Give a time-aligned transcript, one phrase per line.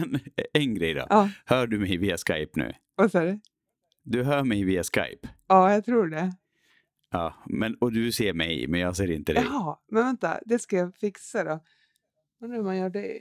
[0.00, 0.20] Men
[0.52, 1.06] en grej då.
[1.10, 2.72] Ja, Hör du mig via Skype nu?
[2.96, 3.40] vad sa du?
[4.02, 5.28] Du hör mig via Skype?
[5.48, 6.32] Ja, jag tror det.
[7.10, 9.44] Ja, men, och du ser mig, men jag ser inte dig.
[9.50, 11.60] Jaha, men vänta, det ska jag fixa då.
[12.42, 13.18] Undrar hur man gör det.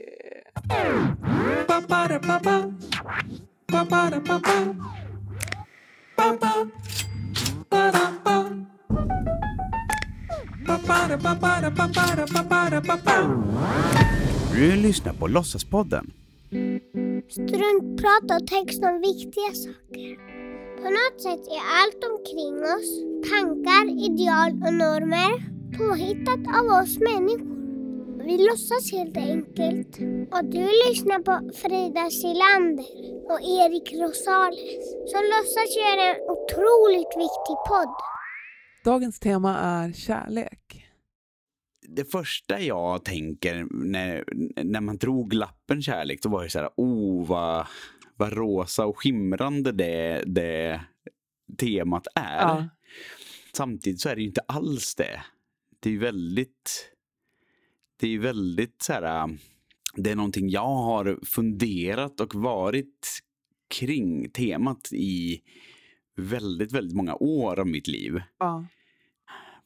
[14.53, 16.11] Du lyssnar på Låtsaspodden.
[17.29, 20.11] Struntprat och text om viktiga saker.
[20.81, 22.89] På något sätt är allt omkring oss,
[23.31, 25.33] tankar, ideal och normer,
[25.77, 27.59] påhittat av oss människor.
[28.27, 29.93] Vi låtsas helt enkelt.
[30.35, 32.91] Och du lyssnar på Frida Silander
[33.31, 34.81] och Erik Rosales
[35.11, 37.95] som låtsas göra en otroligt viktig podd.
[38.83, 40.88] Dagens tema är kärlek.
[41.95, 44.23] Det första jag tänker när,
[44.63, 47.67] när man drog lappen kärlek, då var det så här, oh vad,
[48.15, 50.81] vad rosa och skimrande det, det
[51.57, 52.41] temat är.
[52.41, 52.69] Ja.
[53.53, 55.21] Samtidigt så är det ju inte alls det.
[55.79, 56.91] Det är ju väldigt,
[57.99, 59.37] det är väldigt så här,
[59.95, 63.19] det är någonting jag har funderat och varit
[63.69, 65.41] kring temat i
[66.15, 68.21] väldigt, väldigt många år av mitt liv.
[68.39, 68.65] Ja.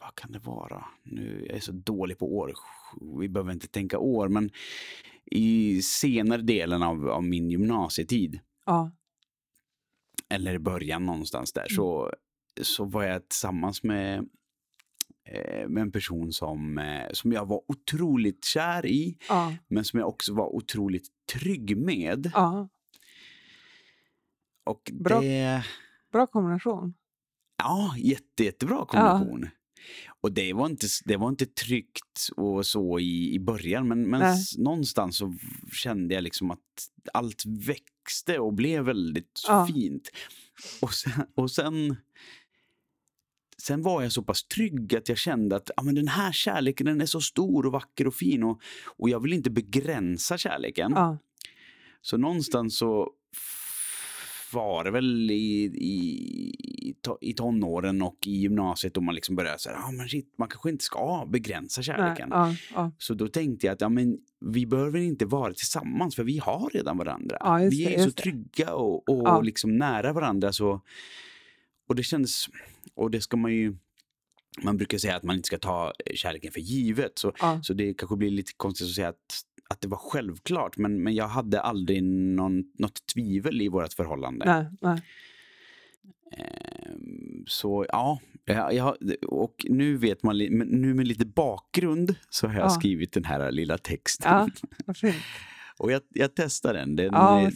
[0.04, 0.86] Vad kan det vara?
[1.04, 2.54] Nu jag är så dålig på år.
[3.20, 4.50] Vi behöver inte tänka år, men
[5.26, 8.92] i senare delen av, av min gymnasietid, Ja.
[10.30, 12.14] eller i början någonstans där, så,
[12.62, 14.20] så var jag tillsammans med,
[15.30, 19.54] eh, med en person som, eh, som jag var otroligt kär i, Ja.
[19.68, 22.32] men som jag också var otroligt trygg med.
[22.34, 22.70] ja.
[24.66, 25.22] Och Bra.
[25.22, 25.66] det...
[26.12, 26.94] Bra kombination.
[27.58, 29.50] Ja, jätte, jättebra kombination.
[30.22, 34.20] Och det var, inte, det var inte tryggt och så i, i början, men, men
[34.20, 34.38] Nej.
[34.58, 35.36] någonstans så
[35.72, 36.60] kände jag liksom att
[37.14, 39.68] allt växte och blev väldigt Ja.
[39.68, 40.10] fint.
[40.82, 41.96] Och sen, och sen,
[43.58, 46.86] sen var jag så pass trygg att jag kände att ja, men den här kärleken
[46.86, 50.92] den är så stor och vacker och fin och, och jag vill inte begränsa kärleken.
[50.96, 51.18] Ja.
[52.02, 53.12] Så någonstans så
[54.54, 59.78] var det väl i, i, i tonåren och i gymnasiet då man liksom började säga,
[59.88, 61.86] ah, men shit, man kanske inte ska begränsa Nej.
[61.86, 62.28] kärleken.
[62.32, 62.56] Ja.
[62.74, 62.92] Ja.
[62.98, 66.70] Så då tänkte jag att ja, men vi behöver inte vara tillsammans för vi har
[66.74, 67.38] redan varandra.
[67.40, 68.12] Ja, vi det, är så det.
[68.22, 70.52] trygga och, och liksom nära varandra.
[70.54, 70.82] Så,
[71.88, 72.50] och det känns,
[72.96, 73.76] och det ska man ju,
[74.64, 77.20] man brukar säga att man inte ska ta kärleken för givet.
[77.20, 77.60] Så, Ja.
[77.64, 80.78] så det kanske blir lite konstigt att säga att, att det var självklart.
[80.78, 84.46] Men, men jag hade aldrig någon, något tvivel i vårt förhållande.
[84.46, 84.66] Nej.
[84.82, 85.02] Nej.
[86.38, 88.20] Ehm, Så ja,
[88.72, 88.98] jag,
[89.28, 92.70] och nu vet man, nu med lite bakgrund så har jag Ja.
[92.70, 94.32] skrivit den här lilla texten.
[94.32, 94.50] Ja.
[95.78, 96.96] Och jag, jag testade den.
[96.96, 97.52] Den, Ja,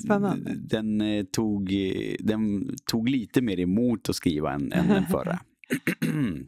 [0.55, 5.39] den, eh, tog, eh, den tog lite mer emot att skriva än, än den förra.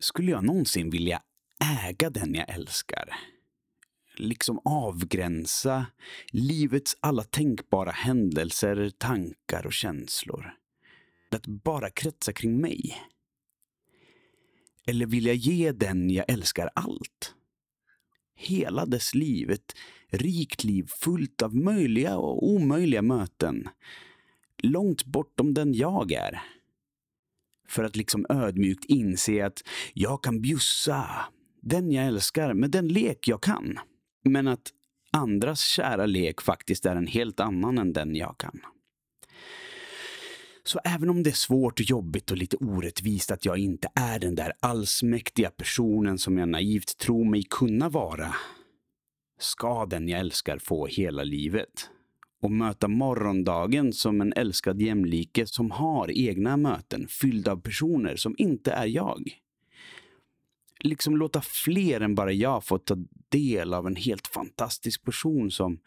[0.00, 1.20] Skulle jag någonsin vilja
[1.60, 3.14] äga den jag älskar?
[4.16, 5.86] Liksom avgränsa
[6.32, 10.54] livets alla tänkbara händelser, tankar och känslor.
[11.30, 12.96] Att bara kretsa kring mig?
[14.86, 17.34] Eller vill jag ge den jag älskar allt?
[18.38, 19.50] hela dess liv.
[19.50, 19.74] Ett
[20.10, 23.68] rikt liv fullt av möjliga och omöjliga möten.
[24.62, 26.42] Långt bortom den jag är.
[27.68, 29.62] För att liksom ödmjukt inse att
[29.94, 31.08] jag kan bjussa
[31.60, 33.78] den jag älskar med den lek jag kan.
[34.24, 34.72] Men att
[35.12, 38.60] andras kära lek faktiskt är en helt annan än den jag kan.
[40.64, 44.18] Så även om det är svårt och jobbigt och lite orättvist att jag inte är
[44.18, 48.34] den där allsmäktiga personen som jag naivt tror mig kunna vara,
[49.38, 51.90] ska den jag älskar få hela livet.
[52.42, 58.34] Och möta morgondagen som en älskad jämlike som har egna möten fyllda av personer som
[58.38, 59.40] inte är jag.
[60.80, 62.96] Liksom låta fler än bara jag få ta
[63.28, 65.80] del av en helt fantastisk person som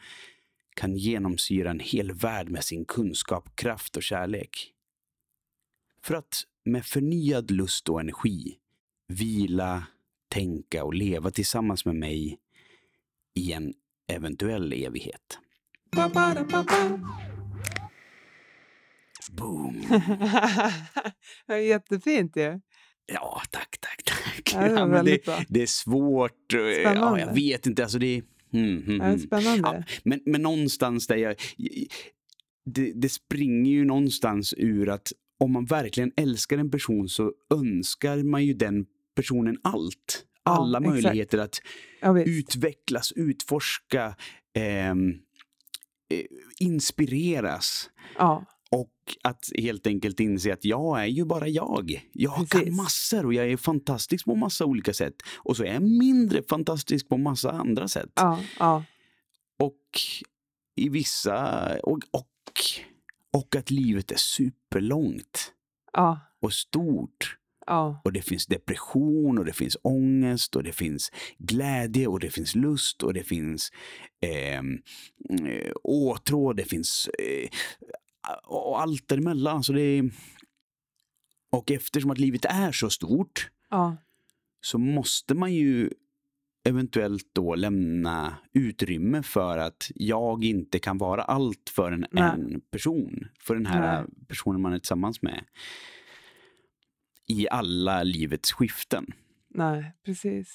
[0.76, 4.74] kan genomsyra en hel värld med sin kunskap, kraft och kärlek.
[6.04, 8.58] För att med förnyad lust och energi
[9.08, 9.84] vila,
[10.28, 12.40] tänka och leva tillsammans med mig
[13.34, 13.74] i en
[14.08, 15.40] eventuell evighet.
[19.32, 19.82] Boom!
[21.68, 22.42] Jättefint ju.
[22.42, 22.60] Ja,
[23.52, 24.52] tack, tack, tack.
[24.54, 26.54] Ja, det men väldigt det, det är svårt.
[26.54, 27.20] eh, Ja, Spännande.
[27.20, 27.84] jag vet inte.
[27.84, 28.24] Alltså det är...
[28.54, 29.20] Mm, mm, Ja, mm.
[29.20, 29.62] spännande.
[29.64, 31.36] Ja, men, men någonstans där jag...
[32.66, 38.18] Det, det springer ju någonstans ur att om man verkligen älskar en person så önskar
[38.24, 40.26] man ju den personen allt.
[40.44, 40.90] alla exakt.
[40.94, 41.62] möjligheter att
[42.02, 44.16] Ja, utvecklas, utforska,
[44.56, 45.10] ehm,
[46.10, 46.26] eh,
[46.60, 47.90] inspireras.
[48.18, 52.10] Ja, Och att helt enkelt inse att jag är ju bara jag.
[52.14, 52.78] Jag kan Precis.
[52.78, 55.16] massor och jag är fantastisk på massa olika sätt.
[55.38, 58.12] Och så är jag mindre fantastisk på massa andra sätt.
[58.16, 58.84] ja, ja,
[59.60, 60.00] Och
[60.76, 61.68] i vissa...
[61.84, 62.28] Och, och,
[63.34, 65.54] och att livet är superlångt
[65.94, 67.38] ja, och stort.
[67.68, 72.30] ja, Och det finns depression och det finns ångest och det finns glädje och det
[72.30, 73.72] finns lust och det finns
[74.22, 74.82] ehm,
[75.48, 77.50] eh, åtrå det finns eh,
[78.44, 79.64] och allt däremellan.
[79.64, 80.12] Så det är,
[81.52, 83.98] och eftersom att livet är så stort ja,
[84.62, 85.90] så måste man ju
[86.64, 93.28] eventuellt då lämna utrymme för att jag inte kan vara allt för en, en person.
[93.40, 94.10] För den här Nej.
[94.28, 95.46] personen man är tillsammans med.
[97.28, 99.06] I alla livets skiften.
[99.50, 100.54] nej, precis.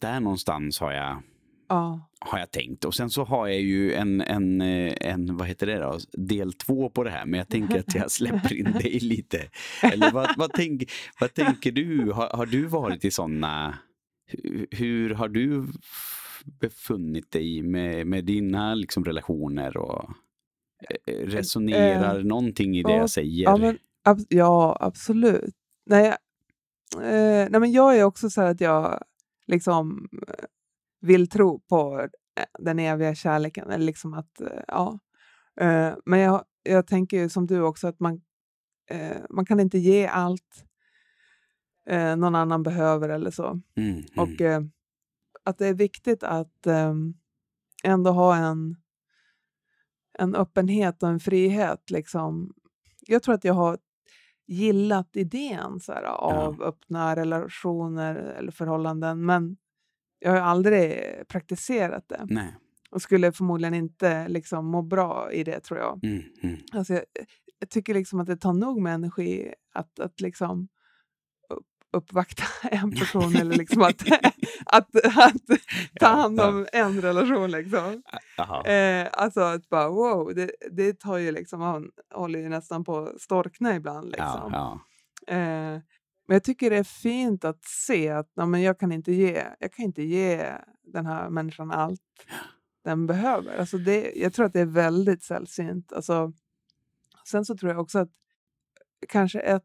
[0.00, 1.22] Där någonstans har jag,
[1.70, 2.84] Ja, har jag tänkt.
[2.84, 6.52] Och sen så har jag ju en, en, eh, en vad heter det då, del
[6.52, 7.26] två på det här.
[7.26, 9.48] Men jag tänker att jag släpper in dig lite.
[9.82, 10.90] Eller vad, vad, tänk,
[11.20, 12.12] vad tänker du?
[12.12, 13.78] Har, har du varit i sådana...
[14.26, 15.66] Hur, hur har du
[16.60, 19.76] befunnit dig med, med dina liksom, relationer?
[19.76, 20.10] och
[21.06, 23.44] eh, Resonerar någonting i det ja, jag säger?
[23.44, 25.54] ja, men, ab- ja absolut.
[25.86, 26.16] Nej, jag-
[27.04, 29.02] eh, nej, men jag är också så här att jag
[29.46, 30.44] liksom eh,
[31.00, 33.70] vill tro på eh, den eviga kärleken.
[33.70, 34.98] Eller liksom att, eh, ja.
[35.60, 38.20] Eh, men jag, jag tänker ju som du också att man,
[39.30, 40.64] man kan inte ge allt
[42.16, 43.60] någon annan behöver eller så.
[43.76, 44.04] Mm, mm.
[44.16, 44.62] Och eh,
[45.44, 46.94] att det är viktigt att eh,
[47.84, 48.76] ändå ha en,
[50.18, 51.90] en öppenhet och en frihet.
[51.90, 52.54] Liksom.
[53.06, 53.78] Jag tror att jag har
[54.46, 59.56] gillat idén så här, av öppna relationer eller förhållanden men
[60.20, 62.56] jag har aldrig praktiserat det Nej.
[62.90, 66.04] och skulle förmodligen inte liksom, må bra i det tror jag.
[66.04, 66.56] Mm, mm.
[66.72, 67.04] Alltså, jag,
[67.58, 70.68] jag tycker liksom att det tar nog med energi att, att liksom
[71.48, 74.02] upp, uppvakta en person eller liksom att,
[74.66, 75.60] att, att
[76.00, 77.50] ta hand om en relation.
[77.50, 78.02] Liksom.
[78.64, 82.98] Eh, alltså att bara wow, det, det tar ju liksom, man håller ju nästan på
[82.98, 84.14] att storkna ibland.
[84.18, 84.52] Ja, Liksom.
[84.52, 84.80] ja.
[85.34, 85.80] Eh,
[86.30, 89.46] men jag tycker det är fint att se att nej, men jag, kan inte ge,
[89.58, 92.00] jag kan inte ge den här människan allt
[92.84, 93.58] den behöver.
[93.58, 95.92] Alltså det, jag tror att det är väldigt sällsynt.
[95.92, 96.32] Alltså,
[97.28, 98.10] sen så tror jag också att
[99.08, 99.64] kanske ett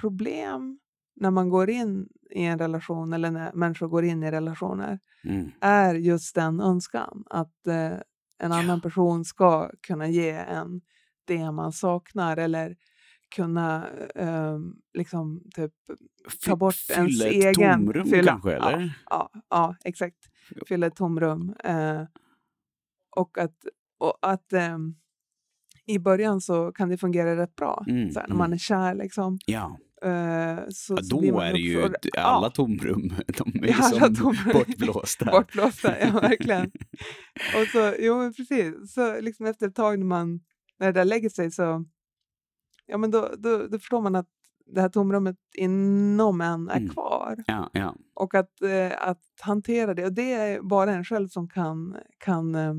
[0.00, 0.78] problem
[1.16, 5.50] när man går in i en relation eller när människor går in i relationer Mm.
[5.60, 7.92] är just den önskan att eh,
[8.38, 10.80] en annan person ska kunna ge en
[11.24, 12.76] det man saknar eller
[13.34, 14.58] kunna eh,
[14.94, 15.72] liksom typ
[16.44, 17.78] ta bort ens Fylla ett egen...
[17.86, 18.98] tomrum fylla- kanske, eller?
[19.10, 20.16] Ja, ja, ja exakt.
[20.68, 21.54] Fylla ett tomrum.
[21.64, 22.02] Eh,
[23.16, 23.56] och att,
[23.98, 24.94] och att ehm,
[25.86, 27.84] i början så kan det fungera rätt bra.
[27.88, 28.38] Mm, så här, när mm.
[28.38, 29.38] man är kär liksom.
[29.46, 33.08] Ja, Eh, så, ja så då man är det ju alla ja, tomrum.
[33.38, 34.52] De är Alla som tomrum.
[34.52, 35.24] bortblåsta.
[35.30, 36.00] bortblåsta.
[36.00, 36.70] Ja, verkligen.
[37.56, 38.92] och så, jo, men precis.
[38.94, 40.40] Så liksom efter ett tag när, man,
[40.78, 41.84] när det där lägger sig så
[42.88, 44.28] ja, men då, då, då förstår man att
[44.66, 46.88] det här tomrummet inom en är Mm.
[46.88, 47.44] kvar.
[47.46, 47.94] Ja, ja.
[48.14, 50.04] Och att, eh, att hantera det.
[50.04, 52.74] Och det är bara en själv som kan, kan eh,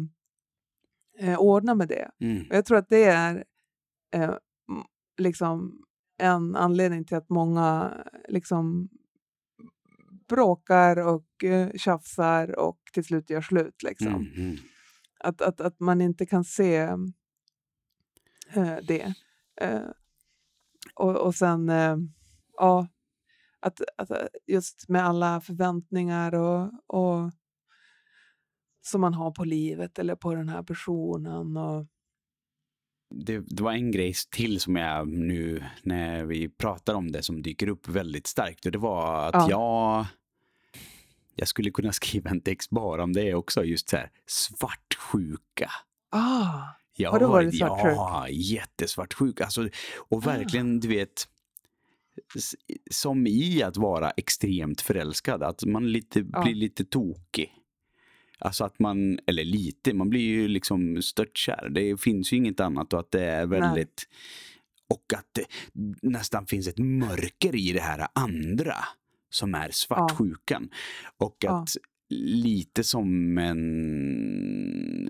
[1.19, 2.11] eh, ordna med det.
[2.19, 2.47] Mm.
[2.49, 3.43] Och jag tror att det är
[4.13, 4.33] eh,
[5.17, 5.83] liksom
[6.17, 7.93] en anledning till att många
[8.27, 8.89] liksom
[10.29, 13.83] bråkar och eh, tjafsar och till slut gör slut.
[13.83, 14.07] Liksom.
[14.15, 14.33] Mm.
[14.35, 14.57] Mm.
[15.19, 16.75] Att, att, att man inte kan se
[18.53, 19.13] eh, det.
[19.61, 19.81] Eh,
[20.95, 21.97] och, och sen, eh,
[22.57, 22.87] ja,
[23.59, 27.31] att, att eh, just med alla förväntningar och, och
[28.81, 31.57] som man har på livet eller på den här personen.
[31.57, 31.85] Och,
[33.09, 37.41] Det, det var en grej till som jag nu, när vi pratar om det, som
[37.41, 38.65] dyker upp väldigt starkt.
[38.65, 39.49] Och det var att Ja.
[39.49, 40.05] jag...
[41.35, 45.71] Jag skulle kunna skriva en text bara om det också, just så här svartsjuka.
[46.11, 46.61] ah,
[47.01, 47.93] Jag Har du varit svartsjuk?
[47.95, 49.41] Ja, jättesvartsjuk.
[49.41, 49.69] Alltså,
[50.09, 50.25] och Ah.
[50.25, 51.27] verkligen, du vet,
[52.91, 55.43] som i att vara extremt förälskad.
[55.43, 56.43] Att man lite, Ja.
[56.43, 57.53] blir lite tokig.
[58.39, 61.69] Alltså att man, eller lite, man blir ju liksom störtkär.
[61.69, 63.59] Det finns ju inget annat och att det är Nej.
[63.59, 64.03] väldigt...
[64.89, 65.45] Och att det
[66.01, 68.75] nästan finns ett mörker i det här andra
[69.29, 70.69] som är svartsjukan.
[71.17, 71.61] Och Ja.
[71.61, 71.69] att
[72.13, 75.09] lite som en...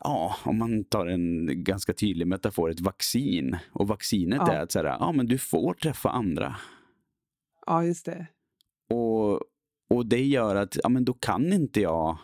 [0.00, 3.56] Ja, om man tar en ganska tydlig metafor, ett vaccin.
[3.72, 4.52] Och vaccinet Ja.
[4.52, 6.56] är att så här, ja, men du får träffa andra.
[7.66, 8.26] ja, just det.
[8.90, 9.40] och,
[9.90, 12.18] och det gör att ja, men då kan inte jag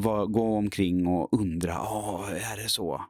[0.00, 3.04] va, gå omkring och undra, ah, är det så?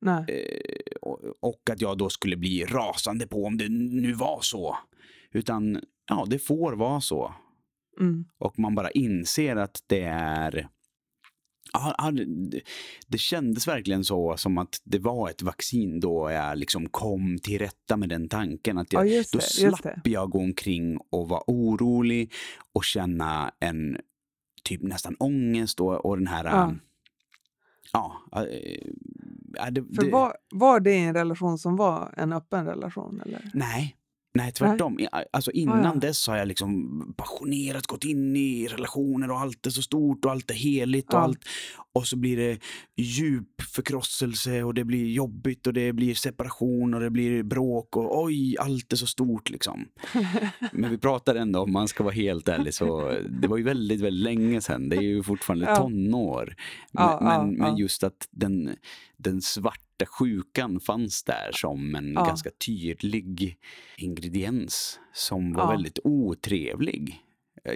[0.00, 0.24] Nej.
[0.28, 4.76] Eh, och, och att jag då skulle bli rasande på om det nu var så.
[5.32, 7.34] Utan ja, det får vara så.
[8.00, 8.24] Mm.
[8.38, 10.68] Och man bara inser att det är
[13.06, 17.58] Det- kändes verkligen så som att det var ett vaccin då jag liksom kom till
[17.58, 18.78] rätta med den tanken.
[18.78, 19.62] Att jag, Ja, då det.
[19.62, 22.32] Just slapp jag gå omkring och vara orolig
[22.72, 23.96] och känna en
[24.62, 26.44] typ nästan ångest och, och den här...
[26.44, 26.74] Ja.
[27.92, 28.22] Ja.
[28.30, 28.46] ja,
[29.54, 33.20] ja, det, För var, var det en relation som var en öppen relation?
[33.26, 33.50] Eller?
[33.54, 33.96] Nej.
[34.36, 35.00] Nej, tvärtom.
[35.00, 36.00] I- Alltså innan Ah, ja.
[36.00, 40.30] dess har jag liksom passionerat gått in i relationer och allt är så stort och
[40.30, 41.18] allt är heligt och Ja.
[41.18, 41.38] allt.
[41.92, 42.58] Och så blir det
[42.96, 48.22] djup förkrosselse och det blir jobbigt och det blir separation och det blir bråk och
[48.24, 49.84] oj, allt är så stort liksom.
[50.72, 54.00] Men vi pratar ändå, om man ska vara helt ärlig, så det var ju väldigt,
[54.00, 54.88] väldigt länge sedan.
[54.88, 55.76] Det är ju fortfarande Ja.
[55.76, 56.54] tonår.
[56.92, 58.70] Men, men, men just att den,
[59.16, 62.24] den svarta sjukan fanns där som en Ja.
[62.24, 63.56] ganska tydlig
[63.96, 65.70] ingrediens som var Ja.
[65.70, 67.20] väldigt otrevlig.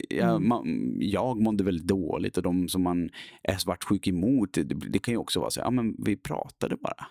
[0.09, 0.49] Jag, Mm.
[0.49, 3.11] man, jag mådde väldigt dåligt och de som man
[3.43, 6.77] är svartsjuk emot, det, det kan ju också vara så här, ja men vi pratade
[6.77, 7.07] bara.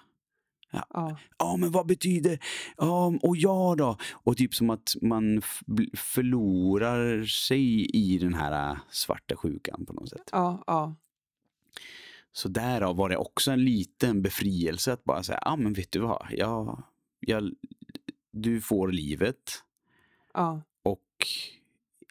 [0.71, 1.17] Ja.
[1.39, 2.39] Ja, men vad betyder...
[2.77, 3.97] Ja, och jag då?
[4.13, 5.41] Och typ som att man
[5.97, 10.29] förlorar sig i den här äh, svarta sjukan på något sätt.
[10.31, 10.95] Ja, ja.
[12.37, 15.99] Så därav var det också en liten befrielse att bara säga, ja men vet du
[15.99, 16.83] vad, jag,
[17.19, 17.51] jag,
[18.31, 19.63] du får livet
[20.33, 21.27] ja, och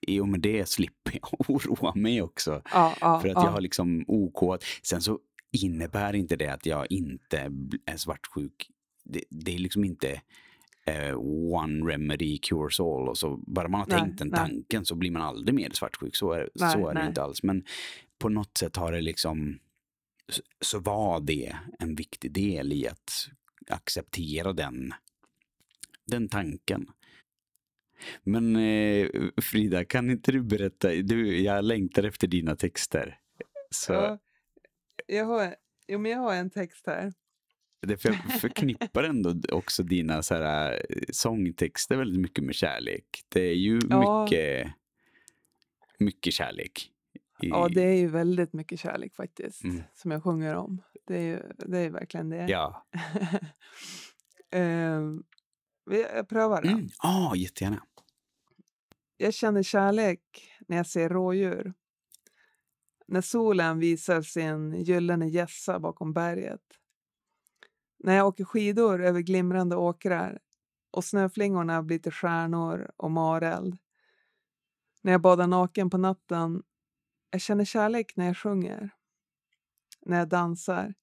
[0.02, 2.62] i och med det slipper jag oroa mig också.
[2.72, 3.44] ja, ja, För att ja.
[3.44, 4.62] jag har liksom OK.
[4.82, 5.18] Sen så
[5.52, 7.52] innebär inte det att jag inte
[7.86, 8.70] är svartsjuk.
[9.04, 10.20] Det, det är liksom inte
[10.86, 11.16] eh,
[11.52, 13.08] one remedy cures all.
[13.08, 14.38] Och så bara man har Nej, tänkt den nej.
[14.38, 16.16] tanken så blir man aldrig mer svartsjuk.
[16.16, 17.42] Så är, Nej, så är det inte alls.
[17.42, 17.64] Men
[18.18, 19.58] på något sätt har det liksom
[20.60, 23.28] så- var det en viktig del i att
[23.68, 24.94] acceptera den,
[26.06, 26.86] den tanken.
[28.22, 29.08] Men eh,
[29.42, 30.88] Frida, kan inte du berätta?
[30.88, 33.18] Du, jag längtar efter dina texter.
[33.70, 34.18] Så Ja,
[35.06, 35.54] jag, har,
[35.88, 37.12] jo, men jag har en text här.
[37.86, 43.04] det för jag förknippar ändå också dina så här, eh, sångtexter väldigt mycket med kärlek.
[43.28, 44.22] Det är ju Ja.
[44.24, 44.72] mycket,
[45.98, 46.90] mycket kärlek.
[47.42, 49.82] I- Ja, det är ju väldigt mycket kärlek faktiskt, Mm.
[49.94, 50.82] som jag sjunger om.
[51.06, 52.46] Det är ju det är verkligen det.
[52.48, 52.86] Ja.
[55.86, 56.68] Vi- jag prövar det.
[56.68, 56.88] Mm.
[56.98, 57.82] Ah, jättegärna.
[59.16, 60.20] Jag känner kärlek
[60.68, 61.74] när jag ser rådjur.
[63.08, 66.60] När solen visar sin gyllene gässa bakom berget.
[67.98, 70.38] När jag åker skidor över glimrande åkrar
[70.90, 73.76] och snöflingorna blir till stjärnor och mareld.
[75.02, 76.62] När jag badar naken på natten.
[77.30, 78.90] Jag känner kärlek när jag sjunger.
[80.00, 80.94] När jag dansar.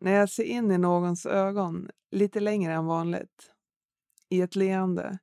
[0.00, 3.52] När jag ser in i någons ögon lite längre än vanligt.
[4.28, 5.18] I ett leende.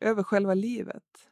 [0.00, 1.30] Över själva livet.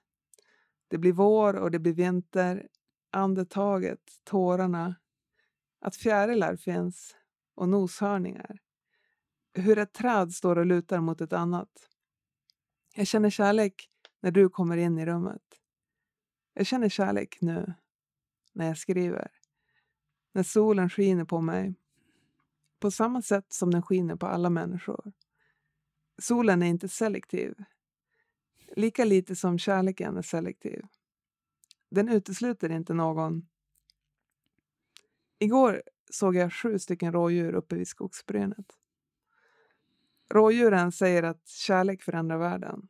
[0.88, 2.68] Det blir vår och det blir vinter.
[3.10, 4.94] Andetaget, tårarna.
[5.80, 7.16] Att fjärilar finns
[7.54, 8.58] och noshörningar.
[9.54, 11.88] Hur ett träd står och lutar mot ett annat.
[12.94, 13.90] Jag känner kärlek
[14.20, 15.42] när du kommer in i rummet.
[16.54, 17.74] Jag känner kärlek nu,
[18.52, 19.30] när jag skriver.
[20.32, 21.74] När solen skiner på mig.
[22.80, 25.12] På samma sätt som den skiner på alla människor.
[26.18, 27.54] Solen är inte selektiv.
[28.76, 30.86] Lika lite som kärleken är selektiv.
[31.90, 33.48] Den utesluter inte någon.
[35.38, 38.78] Igår såg jag sju stycken rådjur uppe vid skogsbrynet.
[40.30, 42.88] Rådjuren säger att kärlek förändrar världen.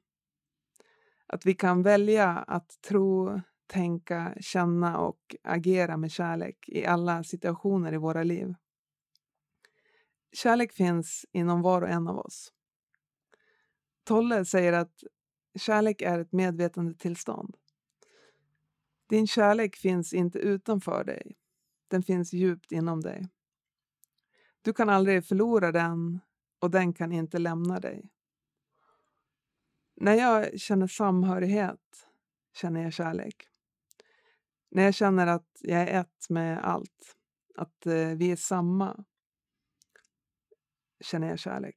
[1.27, 7.95] Att vi kan välja att tro, tänka, känna och agera med kärlek i alla situationer
[7.95, 8.55] i våra liv.
[10.33, 12.53] Kärlek finns inom var och en av oss.
[14.05, 15.03] Tolle säger att
[15.59, 17.57] kärlek är ett medvetande tillstånd.
[19.09, 21.37] Din kärlek finns inte utanför dig.
[21.89, 23.29] Den finns djupt inom dig.
[24.63, 26.21] Du kan aldrig förlora den
[26.59, 28.11] och den kan inte lämna dig.
[29.95, 32.07] När jag känner samhörighet
[32.55, 33.49] känner jag kärlek.
[34.75, 37.17] När jag känner att jag är ett med allt,
[37.57, 39.05] att eh, vi är samma,
[41.01, 41.77] känner jag kärlek.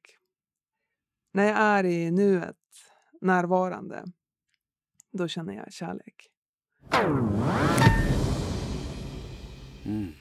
[1.32, 2.56] När jag är i nuet,
[3.20, 4.04] närvarande,
[5.12, 6.30] då känner jag kärlek.
[9.84, 10.12] Mm.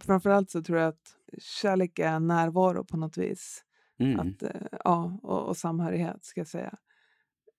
[0.00, 3.64] Framförallt så tror jag att kärlek är närvaro på något vis.
[3.98, 4.20] Mm.
[4.20, 6.78] Att, eh, ja, och, och samhörighet ska jag säga.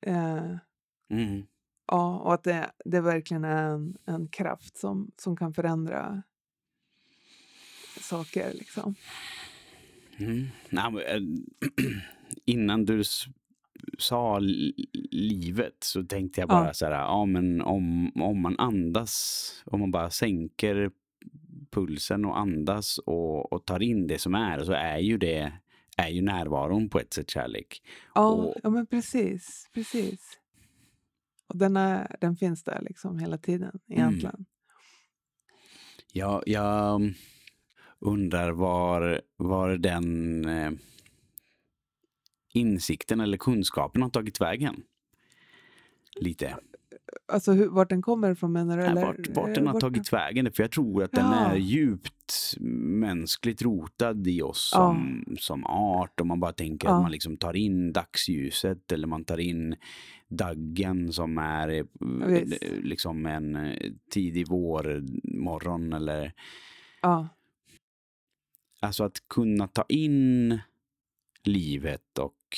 [0.01, 0.55] Eh,
[1.09, 1.47] Mm.
[1.87, 6.23] Ja, och att det, det verkligen är en, en kraft som, som kan förändra
[8.01, 8.53] saker.
[8.53, 8.95] Liksom.
[10.17, 10.47] Mm.
[10.69, 11.21] Men, äh,
[12.45, 13.03] innan du
[13.99, 16.73] sa li- livet så tänkte jag bara Ja.
[16.73, 20.91] så här, ja men om, om man andas, om man bara sänker
[21.71, 25.51] pulsen och andas och, och tar in det som är, så är ju det
[25.97, 27.81] är ju närvaron på ett sätt kärlek.
[28.15, 29.69] Ja, Och- ja men precis.
[29.73, 30.39] precis.
[31.47, 34.45] Och den, är, den finns där liksom hela tiden egentligen.
[36.11, 37.13] Jag, jag
[37.99, 40.71] undrar var, var den eh,
[42.53, 44.83] insikten eller kunskapen har tagit vägen.
[46.15, 46.57] Lite.
[47.29, 48.83] Alltså hur, vart den kommer ifrån menar du?
[48.83, 50.51] Eller, vart, vart eh, den har vart tagit vägen.
[50.51, 51.51] För jag tror att den Ja.
[51.51, 52.53] är djupt
[52.99, 54.79] mänskligt rotad i oss Ja.
[54.79, 56.19] som, som art.
[56.21, 56.95] Om man bara tänker Ja.
[56.95, 59.75] att man liksom tar in dagsljuset eller man tar in
[60.27, 61.83] daggen som är eh,
[62.27, 62.63] Visst.
[62.81, 66.33] liksom en eh, tidig vårmorgon eller
[67.01, 67.27] Ja,
[68.79, 70.59] Alltså att kunna ta in
[71.43, 72.57] livet och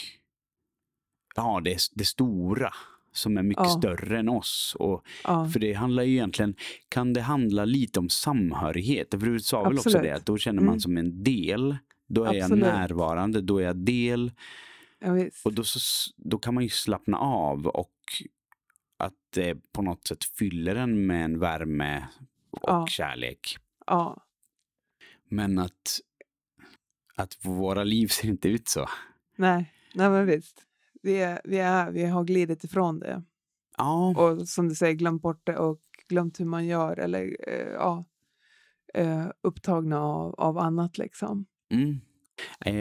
[1.35, 2.73] ja, det, det stora
[3.11, 3.69] som är mycket Ja.
[3.79, 4.75] större än oss.
[4.79, 6.55] Och, ja, för det handlar ju egentligen,
[6.89, 9.07] kan det handla lite om samhörighet?
[9.11, 10.03] För du sa väl också Absolut.
[10.03, 10.79] det, att då känner man Mm.
[10.79, 11.77] som en del.
[12.07, 12.65] Då är Absolut.
[12.65, 14.31] jag närvarande, då är jag del.
[14.99, 15.09] ja.
[15.45, 15.79] Och då, så,
[16.17, 17.93] då kan man ju slappna av och
[18.97, 22.07] att det på något sätt fyller en med en värme
[22.51, 23.57] och kärlek.
[23.87, 24.23] Ja,
[25.29, 25.99] Men att,
[27.15, 28.89] att våra liv ser inte ut så.
[29.35, 30.65] nej, nej men visst.
[31.01, 33.23] Vi, är, vi, är, vi har glidit ifrån det.
[33.77, 36.99] Ja, Och som du säger, glömt bort det och glömt hur man gör.
[36.99, 38.05] Eller eh, ja,
[38.93, 41.45] eh, upptagna av, av annat liksom.
[41.71, 41.99] mm.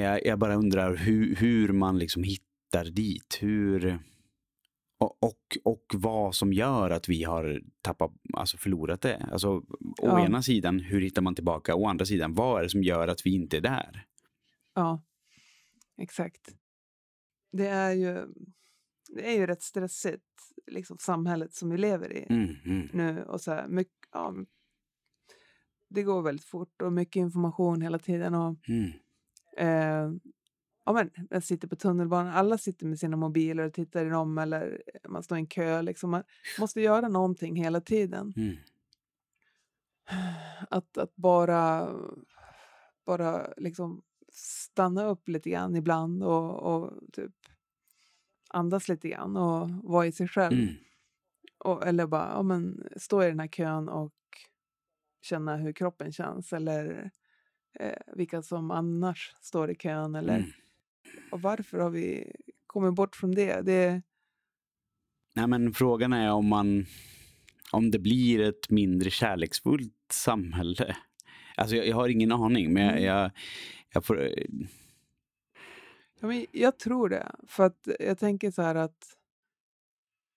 [0.01, 3.39] jag, jag bara undrar hur, hur man liksom hittar dit.
[3.41, 3.99] Hur,
[4.99, 9.29] och, och, och vad som gör att vi har tappat, alltså förlorat det.
[9.33, 9.63] Alltså, å
[10.03, 10.25] Ja.
[10.27, 11.75] ena sidan, hur hittar man tillbaka?
[11.75, 14.07] Å andra sidan, vad är det som gör att vi inte är där?
[14.75, 15.03] Ja,
[15.99, 16.55] exakt.
[17.51, 18.27] Det är ju,
[19.09, 20.25] det är ju rätt stressigt,
[20.67, 23.23] liksom samhället som vi lever i Mm, mm, nu.
[23.23, 24.35] Och så här, mycket, ja,
[25.89, 28.35] det går väldigt fort och mycket information hela tiden.
[28.35, 28.91] Och, mm.
[29.57, 30.21] eh,
[30.85, 34.39] ja, men, jag sitter på tunnelbanan, alla sitter med sina mobiler och tittar i dem
[34.39, 35.83] eller man står i en kö.
[35.83, 36.11] Liksom.
[36.11, 36.23] Man
[36.61, 38.33] måste göra någonting hela tiden.
[38.37, 38.57] Mm.
[40.71, 41.93] Att, att bara,
[43.07, 47.35] bara liksom stanna upp lite grann ibland och, och typ
[48.49, 50.59] andas lite grann och vara i sig själv.
[50.59, 50.75] Mm.
[51.59, 54.15] Och, eller bara ja, men, stå i den här kön och
[55.23, 56.53] känna hur kroppen känns.
[56.53, 57.11] Eller
[57.81, 60.15] eh, vilka som annars står i kön.
[60.15, 60.51] Eller, Mm.
[61.31, 62.33] Och varför har vi
[62.67, 63.61] kommit bort från det?
[63.61, 64.03] det
[65.35, 66.87] Nej, men frågan är om man
[67.73, 70.97] om det blir ett mindre kärleksfullt samhälle.
[71.59, 73.05] Alltså jag, jag har ingen aning, men jag, Mm.
[73.05, 73.31] jag,
[73.95, 74.29] jag får...
[76.21, 77.33] Ja, men jag tror det.
[77.49, 79.17] För att jag tänker så här att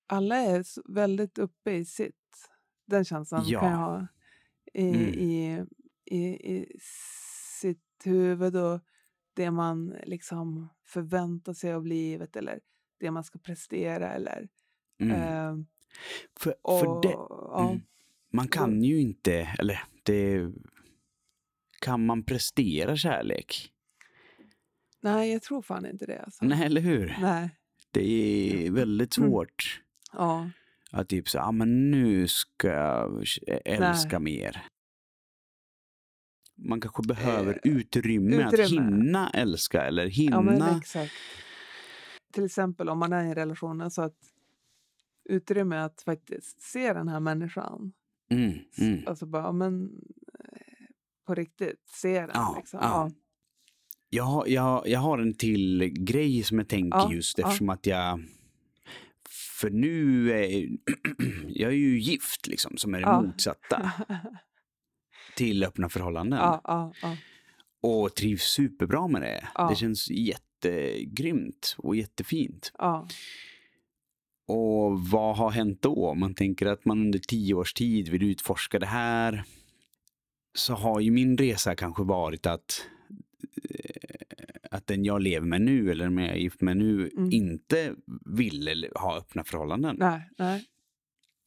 [0.08, 2.16] alla är väldigt uppe i sitt.
[2.88, 3.60] Den känslan Ja.
[3.60, 4.08] kan jag ha.
[4.74, 5.02] I, Mm.
[5.14, 5.66] i,
[6.06, 6.78] i, I
[7.62, 8.80] sitt huvud och
[9.34, 12.60] det man liksom förväntar sig av livet eller
[13.00, 14.14] det man ska prestera.
[14.14, 14.48] Eller,
[15.00, 15.12] Mm.
[15.12, 15.66] eh,
[16.40, 17.82] för, och, för det, ja, mm.
[18.34, 20.52] Man kan ju inte, eller det...
[21.82, 23.72] Kan man prestera kärlek?
[25.02, 26.22] Nej, jag tror fan inte det.
[26.22, 26.46] Alltså.
[26.46, 27.18] Nej, eller hur?
[27.22, 27.50] Nej.
[27.92, 28.02] Det
[28.66, 29.30] är väldigt Mm.
[29.30, 29.82] svårt
[30.14, 30.50] Ja.
[30.92, 33.26] att typ så, ah, men nu ska jag
[33.66, 34.66] älska mer.
[36.56, 38.86] Man kanske behöver utrymme, att Eh, utrymme.
[38.86, 40.82] hinna älska eller hinna.
[40.94, 41.08] Ja.
[42.34, 44.18] Till exempel om man är i en relation, alltså att
[45.30, 47.94] utrymme att faktiskt se den här människan.
[48.30, 49.08] Mm, mm.
[49.08, 49.92] Alltså bara, men
[51.28, 52.32] på riktigt, se den.
[52.34, 52.80] Ja, liksom.
[52.84, 52.88] ja.
[52.90, 53.12] Ja.
[54.14, 57.48] Jag, har- jag, jag har en till grej som jag tänker Ja, just ja.
[57.48, 58.24] eftersom att jag...
[59.60, 60.68] För nu är
[61.48, 63.22] jag är ju gift liksom, som är det Ja.
[63.22, 63.92] motsatta
[65.36, 66.40] till öppna förhållanden.
[66.40, 67.18] ja, ja, ja.
[67.84, 69.48] Och trivs superbra med det.
[69.56, 69.70] Ja.
[69.70, 72.72] Det känns jättegrymt och jättefint.
[72.78, 73.08] ja.
[74.48, 76.14] Och vad har hänt då?
[76.14, 79.44] Man tänker att man under tio års tid vill utforska det här.
[80.54, 82.86] Så har ju min resa kanske varit att
[83.70, 84.02] eh,
[84.72, 87.32] att den jag lever med nu, eller den jag är gift med nu, Mm.
[87.32, 89.96] inte vill ha öppna förhållanden.
[90.00, 90.66] Nej, nej.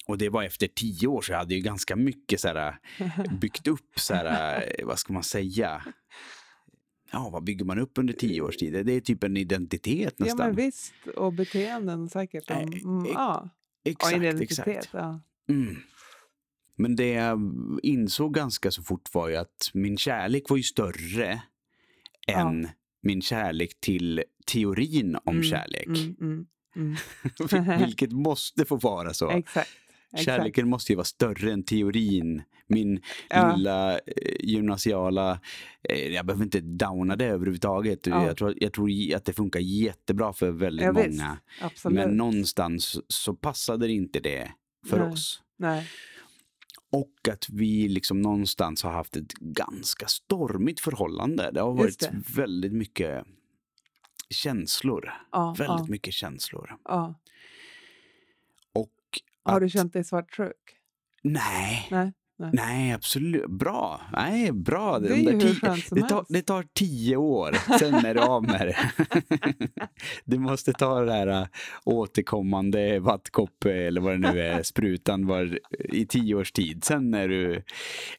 [0.07, 2.77] Och det var efter tio år, så jag hade ju ganska mycket så här,
[3.41, 5.83] byggt upp, så här, eh, vad ska man säga?
[7.13, 8.87] Ja, vad bygger man upp under tio års tid?
[8.87, 10.47] Det är typ en identitet Ja, nästan.
[10.47, 10.93] men visst.
[11.17, 12.51] Och beteenden säkert.
[12.51, 13.49] Om, Eh, mm, ja.
[13.85, 14.59] Exakt, identitet.
[14.67, 14.89] exakt.
[14.93, 15.21] Ja.
[15.49, 15.77] Mm.
[16.77, 17.41] Men det jag
[17.83, 21.43] insåg ganska så fort var ju att min kärlek var ju större
[22.27, 22.35] Ja.
[22.51, 22.69] än
[23.03, 25.87] min kärlek till teorin om Mm, kärlek.
[25.87, 27.79] Mm, mm, mm.
[27.87, 29.31] Vilket måste få vara så.
[29.31, 29.71] Exakt.
[30.13, 30.25] exakt.
[30.25, 32.43] Kärleken måste ju vara större än teorin.
[32.67, 33.57] Min Ja.
[33.57, 34.01] lilla eh,
[34.41, 35.41] gymnasiala,
[35.89, 38.07] eh, jag behöver inte downa det överhuvudtaget.
[38.07, 38.27] Ja.
[38.27, 41.39] Jag, tror, jag tror att det funkar jättebra för väldigt Ja, många.
[41.91, 44.53] Men någonstans så passade det inte det
[44.87, 45.09] för Nej.
[45.09, 45.43] oss.
[45.59, 45.87] Nej.
[46.95, 51.51] Och att vi liksom någonstans har haft ett ganska stormigt förhållande.
[51.51, 53.25] Det har varit väldigt mycket
[54.31, 55.13] känslor.
[55.33, 56.77] Ja, Väldigt ja, mycket känslor.
[56.85, 57.21] ja.
[58.73, 58.93] Och
[59.43, 60.77] Har du att- känt dig svartsjuk?
[61.23, 61.89] Nej.
[61.91, 62.13] Nej.
[62.53, 63.51] Nej, absolut.
[63.51, 64.01] Bra.
[64.13, 64.99] Nej, bra.
[64.99, 68.67] Det De där tio- det, tar, det tar tio år, sen är du av med
[68.67, 68.77] det.
[70.25, 71.47] Du måste ta det här äh,
[71.85, 76.85] återkommande vattkopp eller vad det nu är, sprutan var, i tio års tid.
[76.85, 77.51] Sen är du...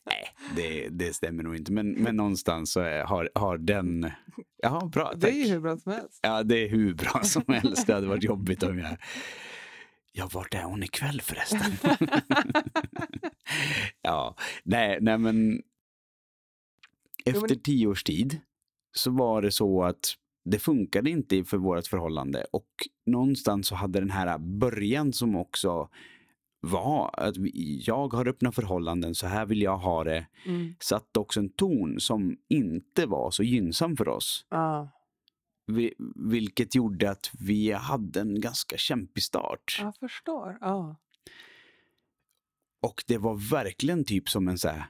[0.05, 0.25] Nej,
[0.55, 1.71] det, det stämmer nog inte.
[1.71, 4.11] Men, men någonstans så är, har, har den...
[4.63, 5.13] Ja, bra.
[5.15, 5.39] Det är Tack.
[5.39, 6.19] ju hur bra som helst.
[6.21, 7.87] Ja, det är hur bra som helst.
[7.87, 8.97] Det hade varit jobbigt om jag...
[10.17, 11.71] Ja, vart är hon ikväll förresten?
[14.01, 15.61] ja, nej, nej men...
[17.25, 18.39] Efter tio års tid
[18.93, 22.67] så var det så att det funkade inte för vårt förhållande och
[23.05, 25.89] någonstans så hade den här början som också
[26.61, 27.35] var att
[27.85, 30.75] jag har öppna förhållanden, så här vill jag ha det, Mm.
[30.79, 34.45] satte också en ton som inte var så gynnsam för oss.
[34.49, 34.89] Ja.
[35.67, 39.77] Vi, vilket gjorde att vi hade en ganska kämpig start.
[39.81, 40.57] Jag förstår.
[40.61, 40.95] Ja.
[42.81, 44.85] Och det var verkligen typ som en så här...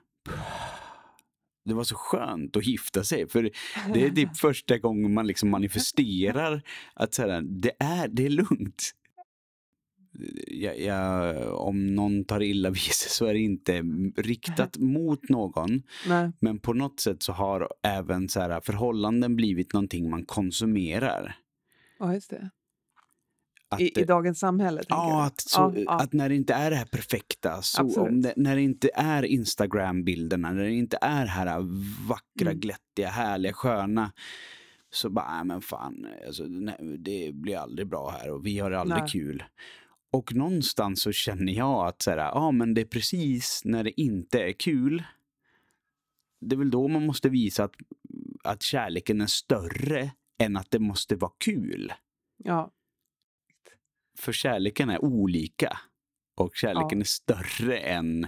[1.66, 3.30] Det var så skönt att gifta sig.
[3.30, 3.52] För
[3.94, 6.62] det är typ första gången man liksom manifesterar
[6.94, 8.92] att så här, det, är, det är lugnt.
[10.48, 13.82] Jag, jag, om någon tar illa vid sig så är det inte
[14.18, 15.84] riktat mot någon.
[16.08, 16.32] Nej.
[16.40, 21.36] Men på något sätt så har även så här, förhållanden blivit någonting man konsumerar.
[22.00, 22.50] Ja, just det.
[23.70, 25.92] Att I, I dagens samhälle, Ja, att, så, Ja, ja.
[25.92, 30.52] att när det inte är det här perfekta, så det, när det inte är Instagram-bilderna,
[30.52, 31.48] när det inte är här
[32.08, 32.60] vackra, Mm.
[32.60, 34.12] glättiga, härliga, sköna,
[34.92, 38.72] så bara, nej men fan, alltså, nej, det blir aldrig bra här och vi har
[38.72, 39.10] aldrig Nej.
[39.12, 39.44] kul.
[40.16, 44.02] Och någonstans så känner jag att så här, ja men det är precis när det
[44.02, 45.04] inte är kul,
[46.42, 47.76] det är väl då man måste visa att,
[48.44, 51.94] att kärleken är större än att det måste vara kul.
[52.38, 52.72] Ja.
[54.18, 55.78] För kärleken är olika.
[56.36, 57.02] Och kärleken Ja.
[57.02, 58.28] är större än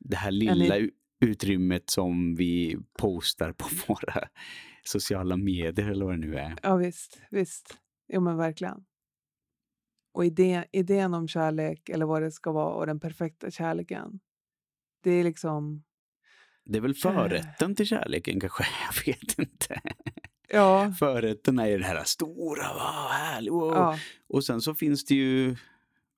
[0.00, 0.88] det här lilla
[1.20, 4.28] utrymmet som vi postar på våra
[4.84, 6.56] sociala medier eller vad det nu är.
[6.62, 7.22] ja, visst.
[7.30, 7.78] Visst.
[8.08, 8.84] Jo, men verkligen.
[10.14, 14.20] Och idén, idén om kärlek, eller vad det ska vara, och den perfekta kärleken.
[15.02, 15.84] Det är liksom...
[16.64, 18.64] Det är väl förrätten till kärleken kanske?
[19.06, 19.80] Jag vet inte.
[20.48, 20.92] Ja.
[20.98, 23.52] Förrätten är ju det här stora, wow, härligt.
[23.52, 23.72] Wow.
[23.74, 23.98] ja.
[24.28, 25.56] Och sen så finns det ju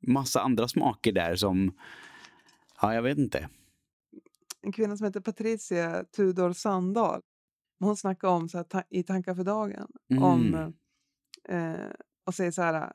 [0.06, 1.76] massa andra smaker där som,
[2.80, 3.48] ja jag vet inte.
[4.62, 7.20] En kvinna som heter Patricia Tudor Sandahl.
[7.80, 9.86] Hon snackar om så här, ta- i Tankar för dagen.
[10.20, 10.72] Om, Mm.
[11.48, 11.90] eh,
[12.26, 12.92] och säger så här.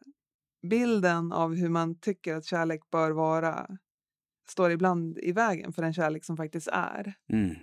[0.62, 3.78] Bilden av hur man tycker att kärlek bör vara
[4.50, 7.14] står ibland i vägen för den kärlek som faktiskt är.
[7.34, 7.56] Mm.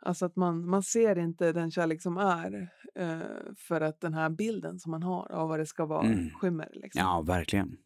[0.00, 3.20] Alltså att man, man ser inte den kärlek som är eh,
[3.56, 6.30] för att den här bilden som man har av vad det ska vara Mm.
[6.30, 6.70] skymmer.
[6.72, 7.00] Liksom.
[7.00, 7.76] Ja, verkligen.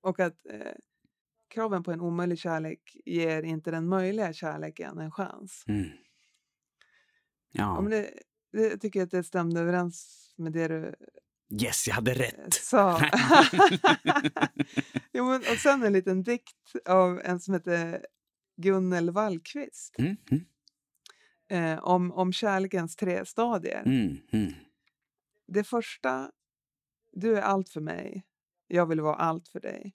[0.00, 0.72] Och att eh,
[1.48, 5.64] kraven på en omöjlig kärlek ger inte den möjliga kärleken en chans.
[5.68, 5.88] Mm.
[7.52, 8.10] Ja, Ja, det,
[8.52, 10.94] det tycker jag att det stämde överens med det du
[11.62, 12.54] yes, jag hade eh, rätt.
[12.54, 13.00] sa.
[15.12, 18.06] jo, men, och sen en liten dikt av en som heter
[18.56, 20.44] Gunnel Wallqvist Mm, mm,
[21.48, 23.82] eh, om, om kärlekens tre stadier.
[23.86, 24.52] mm, mm.
[25.48, 26.30] Det första,
[27.12, 28.24] du är allt för mig.
[28.66, 29.94] Jag vill vara allt för dig.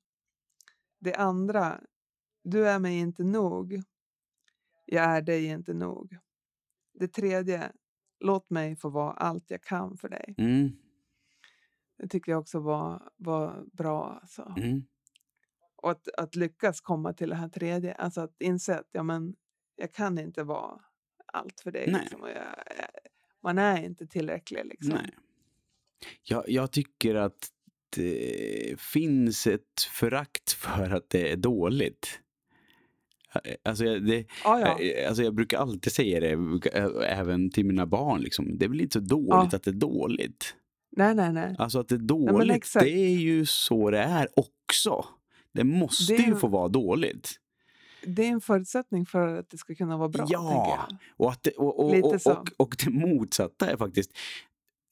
[0.99, 1.81] Det andra,
[2.43, 3.83] du är mig inte nog.
[4.85, 6.17] Jag är dig inte nog.
[6.93, 7.71] Det tredje,
[8.19, 10.35] låt mig få vara allt jag kan för dig.
[12.01, 14.19] Det tyckte jag också var, var bra.
[14.21, 14.53] Alltså.
[14.57, 14.83] mm.
[15.75, 19.35] Och att, att lyckas komma till det här tredje, alltså att inse att ja, men,
[19.75, 20.81] jag kan inte vara
[21.33, 21.87] allt för dig.
[22.01, 22.45] Liksom, och jag,
[23.43, 24.65] man är inte tillräcklig.
[24.65, 24.93] Liksom.
[24.93, 25.15] Nej.
[26.23, 27.49] Jag, jag tycker att
[27.95, 32.19] det finns ett förakt för att det är dåligt.
[33.63, 35.07] Alltså, jag- det, Ja, ja.
[35.07, 36.31] alltså jag brukar alltid säga det,
[36.73, 38.21] eh, även till mina barn.
[38.21, 38.57] Liksom.
[38.57, 39.55] Det är väl inte så dåligt Ja.
[39.57, 40.55] att det är dåligt.
[40.91, 41.55] Nej, nej, nej.
[41.57, 42.85] Alltså att det är dåligt, exakt.
[42.85, 45.05] det är ju så det är också.
[45.53, 47.37] Det måste Det är ju få vara dåligt.
[48.05, 50.25] Det är en förutsättning för att det ska kunna vara bra.
[50.29, 50.87] Ja.
[51.17, 54.11] Och, att det, och, och, Lite och, och, och det motsatta är faktiskt,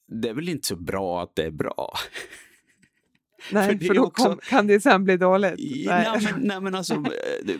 [0.08, 1.92] det är väl inte så bra att det är bra.
[3.52, 5.54] Nej, För för, då också- kom, kan det sen bli dåligt.
[5.58, 5.84] Nej.
[5.86, 7.56] Nej, men, nej, men alltså, eh,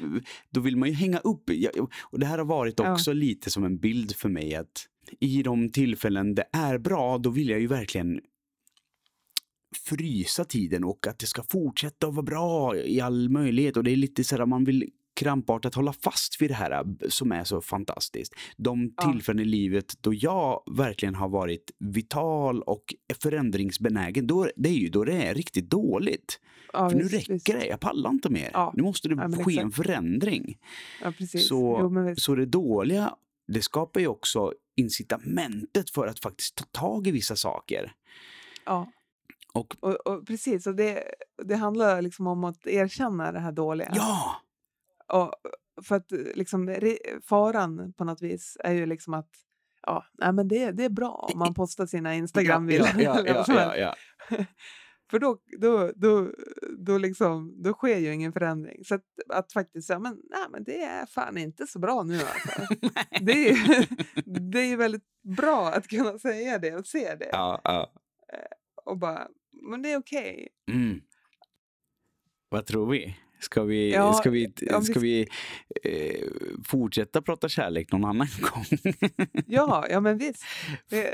[0.51, 1.51] då vill man ju hänga upp.
[2.01, 2.93] Och det här har varit Ja.
[2.93, 4.87] också lite som en bild för mig att
[5.21, 8.21] i de tillfällen det är bra, då vill jag ju verkligen
[9.89, 13.77] frysa tiden och att det ska fortsätta att vara bra i all möjlighet.
[13.77, 16.85] Och det är lite så här, man vill krampartat hålla fast vid det här eh,
[17.09, 18.35] som är så fantastiskt.
[18.57, 19.13] De Ja.
[19.13, 24.89] tillfällen i livet då jag verkligen har varit vital och förändringsbenägen, då, det är ju
[24.89, 26.41] då det är riktigt dåligt.
[26.73, 27.47] ja, För nu visst, räcker visst.
[27.47, 28.51] det, jag pallar inte mer.
[28.53, 28.73] Ja.
[28.77, 29.65] Nu måste det Ja, ske exakt.
[29.65, 30.59] en förändring.
[31.03, 31.13] Ja.
[31.39, 32.15] Så- Jo.
[32.17, 33.15] Så det dåliga,
[33.49, 37.93] det skapar ju också incitamentet för att faktiskt ta tag i vissa saker.
[38.67, 38.93] Ja.
[39.53, 41.05] Och Och, och precis, och det,
[41.45, 43.93] det handlar liksom om att erkänna det här dåliga.
[43.95, 44.37] ja,
[45.13, 45.35] Och
[45.83, 49.29] för att liksom, re- faran på något vis är ju liksom att
[49.87, 52.95] ja, nej, men det, det är bra om man postar sina Instagram-bilder.
[52.99, 53.95] ja, ja, ja,
[55.11, 56.33] För då, då, då,
[56.79, 58.85] då, liksom, då sker ju ingen förändring.
[58.85, 62.15] Så att, att faktiskt säga, men, nej, men det är fan inte så bra nu
[62.15, 62.75] alltså.
[63.21, 63.87] det, är ju,
[64.25, 67.29] det är väldigt bra att kunna säga det och se det.
[67.33, 67.93] ja, ja.
[68.85, 69.29] Och bara,
[69.63, 70.49] men det är okej.
[70.73, 71.01] Mm.
[72.49, 73.17] Vad tror vi?
[73.41, 75.27] Ska vi, Ja, ska vi, ja, ska vi-
[75.85, 76.27] eh,
[76.65, 78.65] fortsätta prata kärlek någon annan gång?
[79.47, 80.45] Ja, ja men visst.
[80.91, 81.07] Vi,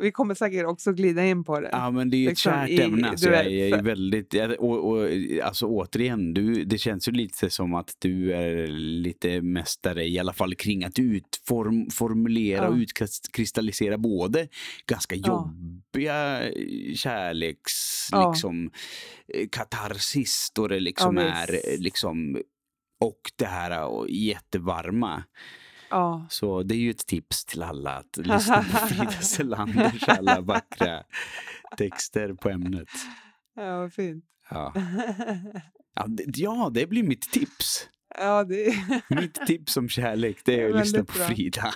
[0.00, 1.68] vi kommer säkert också glida in på det.
[1.72, 3.08] Ja, men det är ju ett Liksom kärt i- ämne.
[3.08, 5.08] Alltså, jag är för- väldigt, och, och,
[5.42, 10.32] alltså återigen, du, det känns ju lite som att du är lite mästare i alla
[10.32, 12.82] fall kring att utform, formulera och Ja.
[12.82, 14.48] utkristallisera både
[14.86, 15.52] ganska Ja.
[15.92, 16.42] jobbiga
[16.96, 17.72] kärleks,
[18.12, 18.30] Ja.
[18.32, 18.70] liksom,
[19.34, 21.66] eh, katarsis då det liksom Ja, är visst.
[21.68, 22.42] eh, liksom
[23.00, 25.24] och det här och jättevarma.
[25.90, 30.40] Ja, Så det är ju ett tips till alla att lyssna på Frida Selanders alla
[30.40, 31.04] vackra
[31.76, 32.88] texter på ämnet.
[33.54, 34.24] ja vad fint.
[34.50, 34.74] Ja.
[35.94, 37.88] Ja, det, ja, det blir mitt tips.
[38.18, 38.74] Ja, det
[39.08, 41.26] Mitt tips om kärlek, det är att lyssna på bra.
[41.26, 41.74] Frida.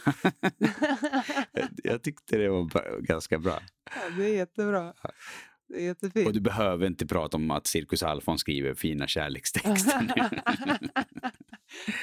[1.85, 3.59] Jag tyckte det var ganska bra.
[3.95, 4.95] ja, det är jättebra.
[5.69, 6.35] Det är Och jättefint.
[6.35, 10.31] du behöver inte prata om att Cirkus Alfons skriver fina kärlekstexter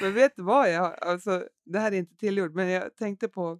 [0.02, 0.72] men vet du vad?
[0.72, 3.58] Jag, alltså, det här är inte tillgjort, men jag tänkte på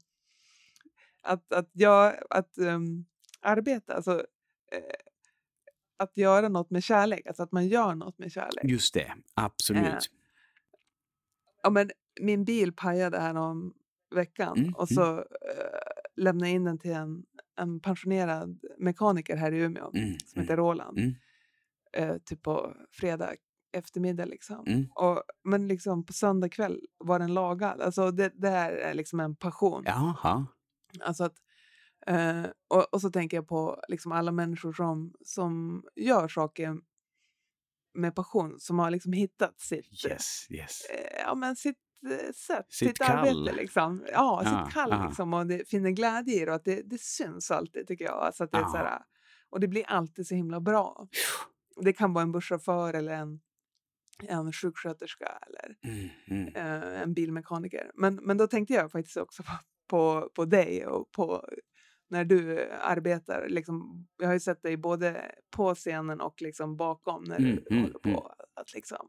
[1.23, 3.05] att, att, jag, att um,
[3.41, 4.13] arbeta, alltså
[4.73, 4.95] eh,
[5.97, 8.65] att göra något med kärlek, alltså att man gör något med kärlek.
[8.65, 9.85] Just det, absolut.
[9.87, 9.99] Eh,
[11.63, 11.91] Ja, men
[12.21, 13.75] min bil pajade här om
[14.15, 15.25] veckan Mm, och så eh,
[16.17, 17.25] lämnade jag in den till en,
[17.57, 20.99] en pensionerad mekaniker här i Umeå Mm, som mm, heter Roland.
[20.99, 21.15] mm.
[21.97, 23.35] Eh, typ på fredag
[23.73, 24.65] eftermiddag liksom.
[24.67, 24.87] Mm.
[24.95, 27.81] Och, men liksom på söndag kväll var den lagad.
[27.81, 29.83] Alltså det, det här är liksom en passion.
[29.87, 30.47] Jaha.
[31.01, 31.35] Alltså att,
[32.07, 36.77] eh, och, och så tänker jag på liksom alla människor som, som gör saker
[37.95, 40.81] med passion, som har liksom hittat sitt, Yes, yes.
[40.91, 41.79] eh, ja, men sitt
[42.35, 43.53] sätt, Sitt sitt, arbete.
[43.57, 44.05] Liksom.
[44.13, 45.07] Ja, Ja, sitt kall ja.
[45.07, 48.15] liksom, och det finner glädje i det och att det, det syns alltid tycker jag.
[48.23, 48.69] Alltså att det är Ja.
[48.69, 49.03] så här,
[49.51, 51.09] och det blir alltid så himla bra.
[51.77, 53.41] Det kan vara en busschaufför eller en,
[54.29, 56.55] en sjuksköterska eller Mm, mm.
[56.57, 57.91] eh, en bilmekaniker.
[57.95, 59.51] Men, men då tänkte jag faktiskt också på,
[59.89, 61.49] på, på dig och på
[62.11, 63.49] när du arbetar.
[63.49, 67.67] Liksom, jag har ju sett dig både på scenen och liksom bakom när Mm, du
[67.71, 69.09] mm, håller på att liksom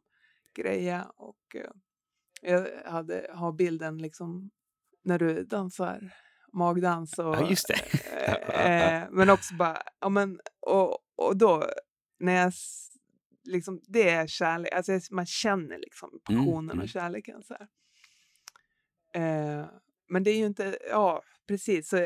[0.56, 1.04] greja.
[1.16, 1.72] Och, eh,
[2.46, 4.52] jag hade, har bilden liksom
[5.04, 6.14] när du dansar
[6.54, 7.20] magdans.
[7.20, 7.80] Och, Ja, just det.
[8.54, 11.70] eh, eh, men också bara, ja men, och, och då
[12.20, 12.54] när jag
[13.44, 16.84] liksom, det är kärlek, alltså man känner liksom passionen mm.
[16.84, 17.54] och kärleken så.
[19.20, 19.66] Eh,
[20.10, 21.90] men det är ju inte, ja precis.
[21.90, 21.98] Så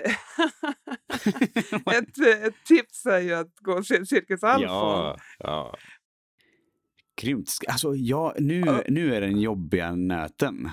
[1.92, 4.72] ett, ett tips är ju att gå och se Cirkus Alfons.
[4.72, 5.76] Ja, ja.
[7.22, 7.52] Grymt.
[7.68, 8.82] Alltså, ja, nu, Ja.
[8.88, 10.70] nu är den jobbiga nöten.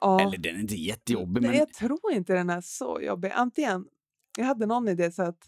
[0.00, 0.20] Ja.
[0.20, 3.30] Eller den är inte jättejobbig, men Jag tror inte den är så jobbig.
[3.34, 3.84] Antingen,
[4.38, 5.38] jag hade någon idé så att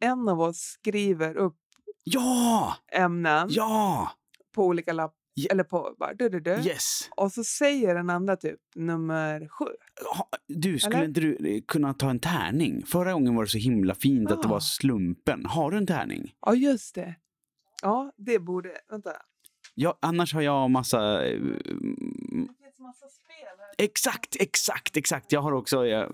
[0.00, 1.56] en av oss skriver upp
[2.04, 4.10] ja, ämnen ja,
[4.54, 5.48] på olika lapp, Ja.
[5.50, 6.50] eller på bara du, du, du.
[6.50, 7.08] yes.
[7.16, 9.64] Och så säger den andra typ nummer sju.
[10.48, 11.08] Du, skulle Eller?
[11.08, 12.86] inte du eh, kunna ta en tärning?
[12.86, 14.60] Förra gången var det så himla fint att det var Ah.
[14.60, 15.46] slumpen.
[15.46, 16.34] Har du en tärning?
[16.46, 17.14] Ja, just det.
[17.82, 18.70] Ja, det borde...
[18.90, 19.10] Vänta.
[19.74, 21.26] Ja, annars har jag massa...
[21.26, 21.58] eh, mm,
[22.58, 23.74] Det finns massa spel här.
[23.84, 25.32] Exakt, exakt, exakt.
[25.32, 25.86] Jag har också...
[25.86, 26.08] Jag, Jag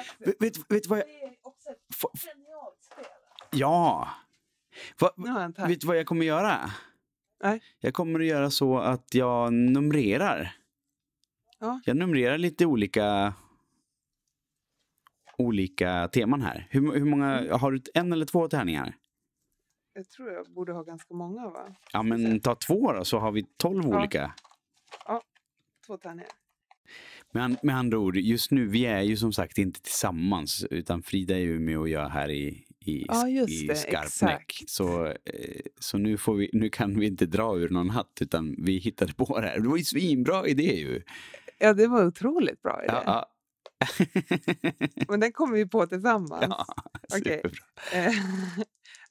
[0.00, 1.06] också- vet, vet, vet vad jag...
[1.06, 3.04] Det är också ett Få- genialt spel.
[3.50, 4.08] Ja.
[5.00, 5.68] Va, jag tärning.
[5.68, 6.70] vet du vad jag kommer göra?
[7.42, 7.62] Nej.
[7.80, 10.56] Jag kommer att göra så att jag numrerar.
[11.58, 11.80] Ja.
[11.84, 13.34] Jag numrerar lite olika
[15.38, 16.66] olika teman här.
[16.70, 17.60] Hur, hur många, Mm.
[17.60, 18.94] har du en eller två tärningar?
[19.96, 21.74] Jag tror jag borde ha ganska många va?
[21.92, 23.98] Ja, men ta två då så har vi tolv Ja.
[23.98, 24.34] olika.
[25.86, 26.28] Två tärningar.
[27.32, 31.34] Med, med andra ord, just nu, vi är ju som sagt inte tillsammans utan Frida
[31.34, 34.64] är ju med och gör här i, i, Ja, i Skarpnäck.
[34.66, 35.14] Så, eh,
[35.80, 39.14] så nu, får vi, nu kan vi inte dra ur någon hatt utan vi hittade
[39.14, 39.60] på det här.
[39.60, 41.02] Det var ju svinbra idé ju.
[41.58, 42.92] Ja, det var otroligt bra idé.
[42.92, 43.26] Ja, ja.
[45.08, 46.44] Men den kommer vi på tillsammans.
[46.48, 46.66] ja,
[47.08, 47.50] superbra.
[47.92, 48.12] Eh,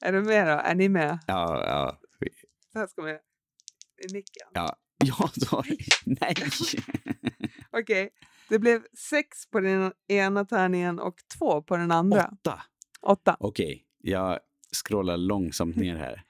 [0.00, 0.52] är du med då?
[0.52, 1.18] Är ni med?
[1.26, 2.00] Ja, ja.
[2.72, 3.10] Så här ska.
[3.10, 4.48] I micken.
[4.52, 5.78] Ja, ja sorry.
[6.04, 6.34] Nej!
[7.70, 8.10] Okej.
[8.48, 12.30] Det blev sex på den ena tärningen och två på den andra.
[12.32, 12.62] Åtta.
[13.00, 13.36] Åtta.
[13.40, 14.38] Okej, jag
[14.84, 16.24] scrollar långsamt ner här.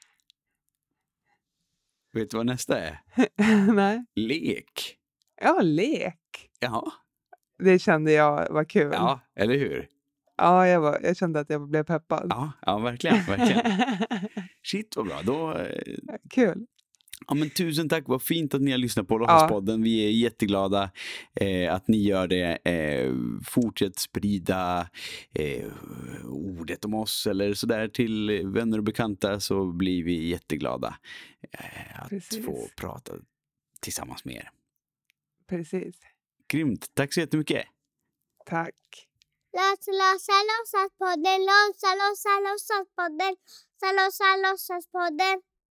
[2.13, 3.01] Vet du vad nästa är?
[3.73, 4.05] Nej.
[4.15, 4.99] Lek.
[5.41, 6.51] Ja, lek.
[6.59, 6.93] Ja,
[7.59, 8.91] Det kände jag var kul.
[8.93, 9.89] ja eller hur?
[10.39, 12.27] Ja, jag, var, jag kände att jag blev peppad.
[12.31, 13.17] Ja, ja verkligen.
[13.27, 13.63] verkligen.
[14.63, 15.23] Shit vad bra.
[15.23, 15.83] Då, eh,
[16.31, 16.67] kul.
[17.29, 19.83] ja, men tusen tack, vad fint att ni har lyssnat på Låtsaspodden.
[19.83, 20.91] Vi är jätteglada
[21.35, 22.69] eh, att ni gör det.
[22.71, 23.15] Eh,
[23.45, 24.89] fortsätt sprida
[25.35, 25.67] eh,
[26.25, 30.97] ordet om oss eller sådär till vänner och bekanta så blir vi jätteglada
[31.53, 32.45] eh, att Precis.
[32.45, 33.13] få prata
[33.81, 34.51] tillsammans med er.
[35.49, 35.97] Precis.
[36.49, 37.67] Grymt, tack så jättemycket.
[38.47, 38.75] Tack.
[39.57, 41.41] Låtsa, låtsa, låtsaspodden.
[41.51, 43.35] Låtsa, låtsa, låtsaspodden.
[43.83, 45.37] Låtsa, låtsa, låtsaspodden.